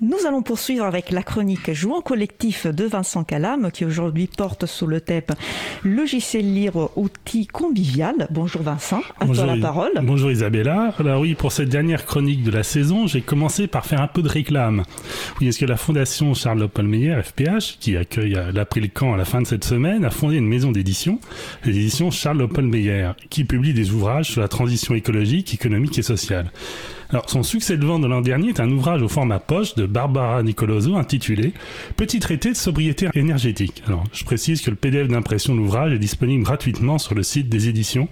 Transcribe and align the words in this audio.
Nous 0.00 0.28
allons 0.28 0.42
poursuivre 0.42 0.84
avec 0.84 1.10
la 1.10 1.24
chronique 1.24 1.72
Jouant 1.72 2.02
collectif 2.02 2.68
de 2.68 2.84
Vincent 2.84 3.24
Calam 3.24 3.72
qui 3.72 3.84
aujourd'hui 3.84 4.28
porte 4.28 4.64
sous 4.64 4.86
le 4.86 5.00
thème 5.00 5.24
logiciel 5.82 6.54
libre 6.54 6.92
outil 6.94 7.48
convivial. 7.48 8.28
Bonjour 8.30 8.62
Vincent, 8.62 9.00
à 9.18 9.24
Bonjour, 9.26 9.46
toi 9.46 9.56
la 9.56 9.60
parole. 9.60 9.90
Bonjour 10.04 10.30
Isabella. 10.30 10.94
Alors 11.00 11.22
oui, 11.22 11.34
pour 11.34 11.50
cette 11.50 11.68
dernière 11.68 12.06
chronique 12.06 12.44
de 12.44 12.52
la 12.52 12.62
saison, 12.62 13.08
j'ai 13.08 13.22
commencé 13.22 13.66
par 13.66 13.86
faire 13.86 14.00
un 14.00 14.06
peu 14.06 14.22
de 14.22 14.28
réclame. 14.28 14.84
Oui, 15.40 15.48
est-ce 15.48 15.58
que 15.58 15.66
la 15.66 15.76
fondation 15.76 16.32
Charles 16.32 16.62
Oppelmeyer, 16.62 17.20
FPH, 17.20 17.78
qui 17.80 17.96
accueille 17.96 18.38
le 18.54 18.86
camp 18.86 19.14
à 19.14 19.16
la 19.16 19.24
fin 19.24 19.42
de 19.42 19.48
cette 19.48 19.64
semaine, 19.64 20.04
a 20.04 20.10
fondé 20.10 20.36
une 20.36 20.46
maison 20.46 20.70
d'édition, 20.70 21.18
les 21.64 21.76
éditions 21.76 22.12
Charles 22.12 22.42
Oppelmeyer, 22.42 23.10
qui 23.30 23.42
publie 23.42 23.74
des 23.74 23.90
ouvrages 23.90 24.30
sur 24.30 24.42
la 24.42 24.48
transition 24.48 24.94
écologique, 24.94 25.52
économique 25.54 25.98
et 25.98 26.02
sociale. 26.02 26.52
Alors, 27.10 27.30
son 27.30 27.42
succès 27.42 27.78
de 27.78 27.86
vente 27.86 28.02
de 28.02 28.06
l'an 28.06 28.20
dernier 28.20 28.50
est 28.50 28.60
un 28.60 28.70
ouvrage 28.70 29.00
au 29.00 29.08
format 29.08 29.38
poche 29.38 29.74
de 29.74 29.86
Barbara 29.88 30.42
Nicoloso 30.42 30.96
intitulé 30.96 31.52
Petit 31.96 32.20
traité 32.20 32.50
de 32.50 32.56
sobriété 32.56 33.08
énergétique. 33.14 33.82
Alors, 33.86 34.04
je 34.12 34.24
précise 34.24 34.60
que 34.60 34.70
le 34.70 34.76
PDF 34.76 35.08
d'impression 35.08 35.54
de 35.54 35.58
l'ouvrage 35.58 35.92
est 35.92 35.98
disponible 35.98 36.44
gratuitement 36.44 36.98
sur 36.98 37.14
le 37.14 37.22
site 37.22 37.48
des 37.48 37.68
éditions 37.68 38.08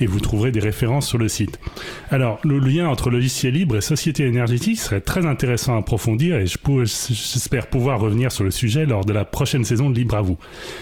et 0.00 0.06
vous 0.06 0.20
trouverez 0.20 0.50
des 0.50 0.60
références 0.60 1.06
sur 1.06 1.18
le 1.18 1.28
site. 1.28 1.58
Alors, 2.10 2.38
le 2.44 2.58
lien 2.58 2.88
entre 2.88 3.10
logiciel 3.10 3.54
libre 3.54 3.76
et 3.76 3.80
société 3.80 4.24
énergétique 4.24 4.78
serait 4.78 5.00
très 5.00 5.26
intéressant 5.26 5.74
à 5.74 5.78
approfondir 5.78 6.36
et 6.36 6.46
j'espère 6.46 7.68
pouvoir 7.68 8.00
revenir 8.00 8.32
sur 8.32 8.44
le 8.44 8.50
sujet 8.50 8.86
lors 8.86 9.04
de 9.04 9.12
la 9.12 9.24
prochaine 9.24 9.64
saison 9.64 9.90
de 9.90 9.96
Libre 9.98 10.16
à 10.16 10.22
vous. 10.22 10.38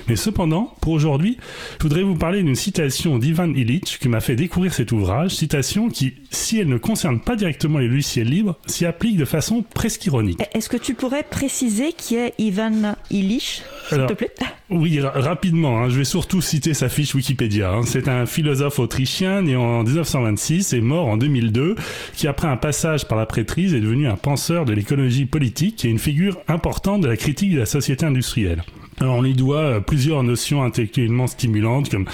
Mais 0.08 0.16
cependant, 0.16 0.74
pour 0.80 0.92
aujourd'hui, 0.92 1.38
je 1.78 1.82
voudrais 1.82 2.02
vous 2.02 2.16
parler 2.16 2.42
d'une 2.42 2.54
citation 2.54 3.18
d'Ivan 3.18 3.52
Illich 3.54 3.98
qui 3.98 4.08
m'a 4.08 4.20
fait 4.20 4.36
découvrir 4.36 4.74
cet 4.74 4.92
ouvrage, 4.92 5.34
citation 5.34 5.88
qui, 5.88 6.14
si 6.30 6.58
elle 6.58 6.68
ne 6.68 6.78
concerne 6.78 7.20
pas 7.20 7.36
directement 7.36 7.78
les 7.78 7.88
logiciels 7.88 8.28
libres 8.28 8.56
s'y 8.66 8.84
appliquent 8.84 9.16
de 9.16 9.24
façon 9.24 9.64
presque 9.74 10.04
ironique. 10.06 10.35
Est-ce 10.52 10.68
que 10.68 10.76
tu 10.76 10.94
pourrais 10.94 11.22
préciser 11.22 11.92
qui 11.92 12.16
est 12.16 12.34
Ivan 12.38 12.96
Illich, 13.10 13.62
s'il 13.88 14.06
te 14.06 14.12
plaît? 14.12 14.32
Oui, 14.68 15.00
rapidement. 15.00 15.82
Hein, 15.82 15.88
je 15.88 15.98
vais 15.98 16.04
surtout 16.04 16.40
citer 16.40 16.74
sa 16.74 16.88
fiche 16.88 17.14
Wikipédia. 17.14 17.70
Hein. 17.70 17.82
C'est 17.84 18.08
un 18.08 18.26
philosophe 18.26 18.78
autrichien 18.78 19.42
né 19.42 19.54
en 19.54 19.84
1926 19.84 20.72
et 20.72 20.80
mort 20.80 21.06
en 21.06 21.16
2002, 21.16 21.76
qui 22.14 22.26
après 22.26 22.48
un 22.48 22.56
passage 22.56 23.06
par 23.06 23.16
la 23.16 23.26
prêtrise 23.26 23.74
est 23.74 23.80
devenu 23.80 24.08
un 24.08 24.16
penseur 24.16 24.64
de 24.64 24.72
l'écologie 24.72 25.26
politique 25.26 25.84
et 25.84 25.88
une 25.88 26.00
figure 26.00 26.38
importante 26.48 27.00
de 27.02 27.08
la 27.08 27.16
critique 27.16 27.52
de 27.52 27.58
la 27.58 27.66
société 27.66 28.04
industrielle. 28.04 28.62
Alors 29.00 29.16
on 29.16 29.22
lui 29.22 29.34
doit 29.34 29.58
euh, 29.58 29.80
plusieurs 29.80 30.22
notions 30.22 30.62
intellectuellement 30.62 31.26
stimulantes 31.26 31.90
comme 31.90 32.06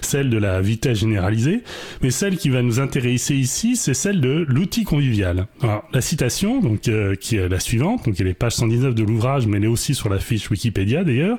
celle 0.00 0.30
de 0.30 0.38
la 0.38 0.60
vitesse 0.60 1.00
généralisée, 1.00 1.62
mais 2.02 2.10
celle 2.10 2.36
qui 2.38 2.48
va 2.48 2.62
nous 2.62 2.80
intéresser 2.80 3.34
ici, 3.34 3.76
c'est 3.76 3.94
celle 3.94 4.20
de 4.20 4.46
l'outil 4.48 4.84
convivial. 4.84 5.46
Alors, 5.62 5.84
la 5.92 6.00
citation, 6.00 6.60
donc 6.60 6.88
euh, 6.88 7.14
qui 7.14 7.36
est 7.36 7.48
la 7.48 7.60
suivante, 7.60 8.06
donc 8.06 8.18
elle 8.20 8.26
est 8.26 8.34
page 8.34 8.54
119 8.54 8.94
de 8.94 9.02
l'ouvrage, 9.04 9.46
mais 9.46 9.58
elle 9.58 9.64
est 9.64 9.68
aussi 9.68 9.94
sur 9.94 10.08
la 10.08 10.18
fiche 10.18 10.50
Wikipédia 10.50 11.04
d'ailleurs. 11.04 11.38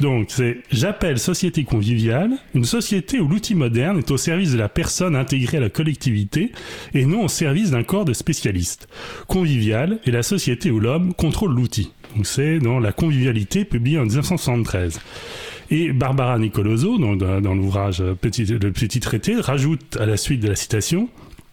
Donc 0.00 0.28
c'est 0.30 0.62
j'appelle 0.70 1.18
société 1.18 1.64
conviviale 1.64 2.30
une 2.54 2.64
société 2.64 3.20
où 3.20 3.28
l'outil 3.28 3.54
moderne 3.54 3.98
est 3.98 4.10
au 4.10 4.16
service 4.16 4.52
de 4.52 4.58
la 4.58 4.68
personne 4.68 5.14
intégrée 5.14 5.58
à 5.58 5.60
la 5.60 5.70
collectivité 5.70 6.52
et 6.94 7.04
non 7.04 7.24
au 7.24 7.28
service 7.28 7.70
d'un 7.70 7.82
corps 7.82 8.04
de 8.04 8.12
spécialistes. 8.12 8.88
Convivial 9.26 9.98
est 10.06 10.10
la 10.10 10.22
société 10.22 10.70
où 10.70 10.80
l'homme 10.80 11.14
contrôle 11.14 11.54
l'outil. 11.54 11.92
C'est 12.24 12.58
dans 12.58 12.78
La 12.78 12.92
convivialité, 12.92 13.64
publié 13.64 13.98
en 13.98 14.04
1973. 14.04 15.00
Et 15.70 15.92
Barbara 15.92 16.38
Nicoloso, 16.38 16.98
dans, 16.98 17.40
dans 17.40 17.54
l'ouvrage 17.54 18.02
petit, 18.20 18.44
Le 18.44 18.72
Petit 18.72 19.00
Traité, 19.00 19.36
rajoute 19.36 19.96
à 20.00 20.06
la 20.06 20.16
suite 20.16 20.40
de 20.40 20.48
la 20.48 20.56
citation 20.56 21.08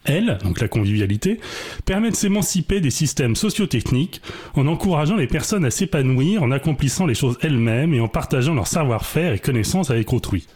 elle, 0.06 0.38
donc 0.42 0.60
la 0.60 0.68
convivialité, 0.68 1.40
permet 1.84 2.10
de 2.10 2.16
s'émanciper 2.16 2.80
des 2.80 2.90
systèmes 2.90 3.36
sociotechniques 3.36 4.22
en 4.54 4.66
encourageant 4.66 5.16
les 5.16 5.26
personnes 5.26 5.64
à 5.64 5.70
s'épanouir 5.70 6.42
en 6.42 6.50
accomplissant 6.50 7.06
les 7.06 7.14
choses 7.14 7.38
elles-mêmes 7.42 7.92
et 7.94 8.00
en 8.00 8.08
partageant 8.08 8.54
leur 8.54 8.66
savoir-faire 8.66 9.32
et 9.32 9.38
connaissances 9.38 9.90
avec 9.90 10.12
autrui. 10.12 10.46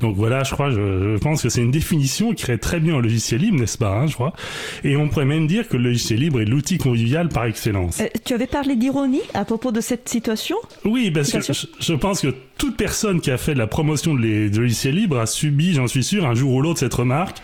Donc 0.00 0.14
voilà, 0.14 0.44
je 0.44 0.52
crois, 0.52 0.70
je, 0.70 1.16
pense 1.18 1.42
que 1.42 1.48
c'est 1.48 1.62
une 1.62 1.72
définition 1.72 2.32
qui 2.32 2.44
irait 2.44 2.58
très 2.58 2.78
bien 2.78 2.94
au 2.94 3.00
logiciel 3.00 3.40
libre, 3.40 3.58
n'est-ce 3.58 3.78
pas, 3.78 3.90
hein, 3.90 4.06
je 4.06 4.14
crois. 4.14 4.32
Et 4.84 4.96
on 4.96 5.08
pourrait 5.08 5.24
même 5.24 5.46
dire 5.46 5.68
que 5.68 5.76
le 5.76 5.84
logiciel 5.84 6.20
libre 6.20 6.40
est 6.40 6.44
l'outil 6.44 6.78
convivial 6.78 7.28
par 7.28 7.44
excellence. 7.44 8.00
Euh, 8.00 8.06
tu 8.24 8.34
avais 8.34 8.46
parlé 8.46 8.76
d'ironie 8.76 9.22
à 9.34 9.44
propos 9.44 9.72
de 9.72 9.80
cette 9.80 10.08
situation? 10.08 10.56
Oui, 10.84 11.10
parce 11.10 11.32
que 11.32 11.52
je, 11.80 11.94
pense 11.94 12.20
que 12.20 12.32
toute 12.58 12.76
personne 12.76 13.20
qui 13.20 13.30
a 13.30 13.38
fait 13.38 13.54
de 13.54 13.58
la 13.58 13.66
promotion 13.66 14.14
de, 14.14 14.56
logiciels 14.56 14.94
libres 14.94 15.18
a 15.18 15.26
subi, 15.26 15.74
j'en 15.74 15.88
suis 15.88 16.04
sûr, 16.04 16.26
un 16.26 16.34
jour 16.34 16.54
ou 16.54 16.62
l'autre 16.62 16.80
cette 16.80 16.94
remarque. 16.94 17.38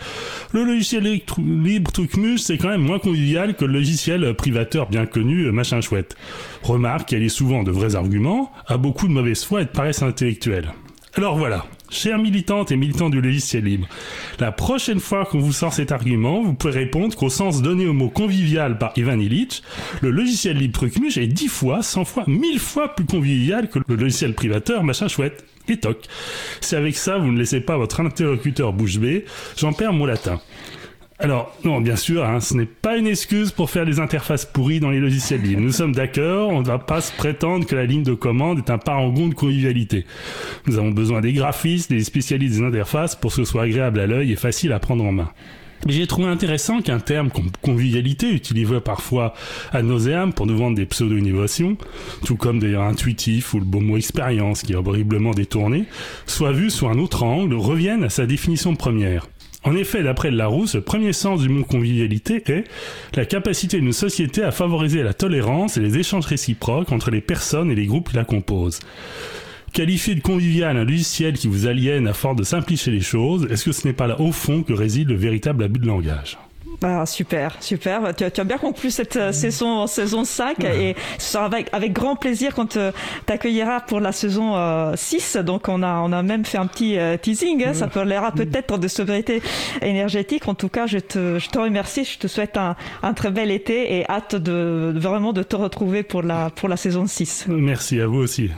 Le 0.53 0.63
logiciel 0.63 1.21
libre 1.37 1.91
Trucmus, 1.91 2.37
c'est 2.37 2.57
quand 2.57 2.69
même 2.69 2.81
moins 2.81 2.99
convivial 2.99 3.55
que 3.55 3.65
le 3.65 3.73
logiciel 3.73 4.33
privateur 4.35 4.87
bien 4.89 5.05
connu, 5.05 5.51
machin 5.51 5.81
chouette. 5.81 6.15
Remarque, 6.63 7.11
elle 7.11 7.23
est 7.23 7.29
souvent 7.29 7.63
de 7.63 7.71
vrais 7.71 7.95
arguments, 7.95 8.51
a 8.67 8.77
beaucoup 8.77 9.07
de 9.07 9.13
mauvaise 9.13 9.43
foi 9.43 9.61
et 9.61 9.65
de 9.65 9.69
paresse 9.69 10.01
intellectuelle. 10.01 10.73
Alors 11.17 11.37
voilà, 11.37 11.65
chers 11.89 12.19
militantes 12.19 12.71
et 12.71 12.75
militants 12.75 13.09
du 13.09 13.21
logiciel 13.21 13.63
libre, 13.63 13.87
la 14.39 14.51
prochaine 14.51 14.99
fois 14.99 15.25
qu'on 15.25 15.39
vous 15.39 15.53
sort 15.53 15.73
cet 15.73 15.91
argument, 15.91 16.41
vous 16.41 16.53
pouvez 16.53 16.73
répondre 16.73 17.15
qu'au 17.15 17.29
sens 17.29 17.61
donné 17.61 17.87
au 17.87 17.93
mot 17.93 18.09
convivial 18.09 18.77
par 18.77 18.93
Ivan 18.95 19.19
Illich, 19.19 19.61
le 20.01 20.11
logiciel 20.11 20.57
libre 20.57 20.73
Trucmuche 20.73 21.17
est 21.17 21.27
10 21.27 21.47
fois, 21.47 21.81
100 21.81 22.05
fois, 22.05 22.23
1000 22.27 22.59
fois 22.59 22.95
plus 22.95 23.05
convivial 23.05 23.69
que 23.69 23.79
le 23.87 23.95
logiciel 23.95 24.33
privateur 24.33 24.83
machin 24.83 25.07
chouette. 25.07 25.45
Et 25.67 25.77
toc. 25.77 25.97
Si 26.61 26.75
avec 26.75 26.95
ça 26.95 27.17
vous 27.17 27.31
ne 27.31 27.39
laissez 27.39 27.59
pas 27.59 27.75
votre 27.75 27.99
interlocuteur 27.99 28.71
bouche 28.71 28.99
bée, 28.99 29.25
j'en 29.57 29.73
perds 29.73 29.93
mon 29.93 30.05
latin. 30.05 30.39
Alors, 31.17 31.55
non, 31.63 31.79
bien 31.79 31.95
sûr, 31.95 32.25
hein, 32.25 32.41
ce 32.41 32.55
n'est 32.55 32.65
pas 32.65 32.97
une 32.97 33.07
excuse 33.07 33.51
pour 33.51 33.69
faire 33.69 33.85
des 33.85 34.01
interfaces 34.01 34.45
pourries 34.45 34.81
dans 34.81 34.89
les 34.89 34.99
logiciels 34.99 35.41
libres. 35.41 35.61
Nous 35.61 35.71
sommes 35.71 35.95
d'accord, 35.95 36.49
on 36.49 36.59
ne 36.59 36.65
va 36.65 36.77
pas 36.77 36.99
se 36.99 37.13
prétendre 37.13 37.65
que 37.65 37.73
la 37.73 37.85
ligne 37.85 38.03
de 38.03 38.13
commande 38.13 38.57
est 38.57 38.69
un 38.69 38.77
parangon 38.77 39.29
de 39.29 39.33
convivialité. 39.33 40.05
Nous 40.67 40.77
avons 40.77 40.91
besoin 40.91 41.21
des 41.21 41.31
graphistes, 41.31 41.89
des 41.89 42.03
spécialistes 42.03 42.59
des 42.59 42.65
interfaces 42.65 43.15
pour 43.15 43.31
que 43.31 43.37
ce 43.37 43.45
soit 43.45 43.63
agréable 43.63 44.01
à 44.01 44.07
l'œil 44.07 44.33
et 44.33 44.35
facile 44.35 44.73
à 44.73 44.79
prendre 44.79 45.05
en 45.05 45.13
main. 45.13 45.31
J'ai 45.87 46.05
trouvé 46.07 46.27
intéressant 46.27 46.81
qu'un 46.81 46.99
terme 46.99 47.29
comme 47.29 47.51
convivialité, 47.61 48.31
utilisé 48.31 48.79
parfois 48.81 49.35
à 49.71 49.83
nauséam 49.83 50.33
pour 50.33 50.47
nous 50.47 50.57
vendre 50.57 50.75
des 50.75 50.85
pseudo-innovations, 50.85 51.77
tout 52.25 52.35
comme 52.35 52.59
d'ailleurs 52.59 52.83
intuitif 52.83 53.53
ou 53.53 53.59
le 53.59 53.65
beau 53.65 53.79
mot 53.79 53.95
expérience 53.95 54.63
qui 54.63 54.73
est 54.73 54.75
horriblement 54.75 55.31
détourné, 55.31 55.85
soit 56.25 56.51
vu 56.51 56.69
sous 56.69 56.87
un 56.87 56.97
autre 56.97 57.23
angle, 57.23 57.53
revienne 57.53 58.03
à 58.03 58.09
sa 58.09 58.25
définition 58.25 58.75
première. 58.75 59.27
En 59.65 59.75
effet, 59.75 60.03
d'après 60.03 60.29
Larousse, 60.29 60.75
le 60.75 60.81
premier 60.81 61.11
sens 61.11 61.41
du 61.41 61.49
mot 61.49 61.63
convivialité 61.63 62.43
est 62.45 62.65
la 63.15 63.25
capacité 63.25 63.79
d'une 63.79 63.93
société 63.93 64.43
à 64.43 64.51
favoriser 64.51 65.01
la 65.01 65.15
tolérance 65.15 65.77
et 65.77 65.79
les 65.79 65.97
échanges 65.97 66.27
réciproques 66.27 66.91
entre 66.91 67.09
les 67.09 67.19
personnes 67.19 67.71
et 67.71 67.75
les 67.75 67.87
groupes 67.87 68.09
qui 68.09 68.15
la 68.15 68.25
composent. 68.25 68.79
Qualifier 69.73 70.13
de 70.13 70.21
convivial 70.21 70.77
un 70.77 70.83
logiciel 70.83 71.33
qui 71.33 71.47
vous 71.47 71.65
aliène 71.65 72.07
à 72.07 72.13
force 72.13 72.35
de 72.35 72.43
simplifier 72.43 72.93
les 72.93 73.01
choses, 73.01 73.47
est-ce 73.49 73.65
que 73.65 73.71
ce 73.71 73.87
n'est 73.87 73.93
pas 73.93 74.05
là 74.05 74.21
au 74.21 74.31
fond 74.31 74.61
que 74.61 74.71
réside 74.71 75.09
le 75.09 75.15
véritable 75.15 75.63
abus 75.63 75.79
de 75.79 75.87
langage? 75.87 76.37
Ah, 76.81 77.05
super, 77.05 77.57
super. 77.61 78.15
Tu, 78.15 78.23
as 78.23 78.43
bien 78.43 78.57
conclu 78.57 78.91
cette 78.91 79.15
euh, 79.15 79.31
saison, 79.31 79.87
saison 79.87 80.23
5 80.23 80.63
et 80.63 80.95
ce 81.17 81.33
sera 81.33 81.45
avec, 81.45 81.67
avec 81.71 81.93
grand 81.93 82.15
plaisir 82.15 82.53
quand 82.53 82.77
euh, 82.77 82.91
tu 83.27 83.49
pour 83.87 83.99
la 83.99 84.11
saison 84.11 84.93
6. 84.95 85.35
Euh, 85.35 85.43
Donc 85.43 85.67
on 85.67 85.83
a, 85.83 85.99
on 85.99 86.11
a 86.11 86.23
même 86.23 86.45
fait 86.45 86.57
un 86.57 86.67
petit 86.67 86.97
teasing. 87.21 87.63
Hein. 87.65 87.73
Ça 87.73 87.87
parlera 87.87 88.31
peut-être 88.31 88.77
de 88.77 88.87
sobriété 88.87 89.41
énergétique. 89.81 90.47
En 90.47 90.55
tout 90.55 90.69
cas, 90.69 90.87
je 90.87 90.99
te, 90.99 91.39
je 91.39 91.49
te 91.49 91.59
remercie. 91.59 92.03
Je 92.05 92.19
te 92.19 92.27
souhaite 92.27 92.57
un, 92.57 92.75
un 93.03 93.13
très 93.13 93.31
bel 93.31 93.51
été 93.51 93.97
et 93.97 94.09
hâte 94.09 94.35
de 94.35 94.93
vraiment 94.95 95.33
de 95.33 95.43
te 95.43 95.55
retrouver 95.55 96.03
pour 96.03 96.23
la, 96.23 96.49
pour 96.49 96.69
la 96.69 96.77
saison 96.77 97.07
6. 97.07 97.45
Merci 97.47 97.99
à 98.01 98.07
vous 98.07 98.19
aussi. 98.19 98.51